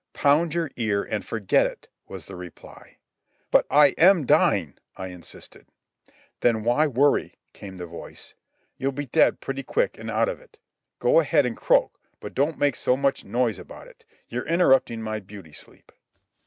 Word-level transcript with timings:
"Pound 0.13 0.55
your 0.55 0.71
ear 0.77 1.03
and 1.03 1.23
forget 1.23 1.67
it," 1.67 1.87
was 2.07 2.25
the 2.25 2.35
reply. 2.35 2.97
"But 3.51 3.67
I 3.69 3.89
am 3.99 4.25
dying," 4.25 4.79
I 4.97 5.09
insisted. 5.09 5.67
"Then 6.39 6.63
why 6.63 6.87
worry?" 6.87 7.35
came 7.53 7.77
the 7.77 7.85
voice. 7.85 8.33
"You'll 8.77 8.93
be 8.93 9.05
dead 9.05 9.41
pretty 9.41 9.61
quick 9.61 9.99
an' 9.99 10.09
out 10.09 10.27
of 10.27 10.41
it. 10.41 10.57
Go 10.97 11.19
ahead 11.19 11.45
and 11.45 11.55
croak, 11.55 11.99
but 12.19 12.33
don't 12.33 12.57
make 12.57 12.77
so 12.77 12.97
much 12.97 13.23
noise 13.25 13.59
about 13.59 13.85
it. 13.85 14.03
You're 14.27 14.47
interruptin' 14.47 15.03
my 15.03 15.19
beauty 15.19 15.53
sleep." 15.53 15.91